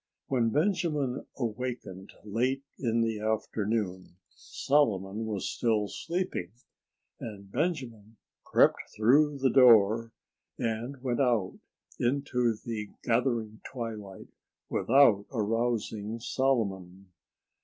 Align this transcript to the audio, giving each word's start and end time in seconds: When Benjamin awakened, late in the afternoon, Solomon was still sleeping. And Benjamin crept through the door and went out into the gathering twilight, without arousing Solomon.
When 0.29 0.49
Benjamin 0.49 1.27
awakened, 1.37 2.11
late 2.23 2.63
in 2.79 3.01
the 3.01 3.19
afternoon, 3.19 4.15
Solomon 4.31 5.27
was 5.27 5.47
still 5.47 5.87
sleeping. 5.89 6.53
And 7.19 7.51
Benjamin 7.51 8.17
crept 8.43 8.77
through 8.95 9.37
the 9.37 9.51
door 9.51 10.11
and 10.57 10.99
went 11.03 11.21
out 11.21 11.59
into 11.99 12.55
the 12.65 12.89
gathering 13.03 13.61
twilight, 13.63 14.29
without 14.71 15.27
arousing 15.31 16.19
Solomon. 16.19 17.05